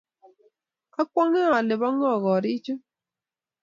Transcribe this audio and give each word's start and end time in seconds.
awkonge 0.99 1.41
ale 1.57 1.73
bo 1.81 1.87
ngo 1.93 2.09
kori 2.23 2.51
chu. 2.65 2.73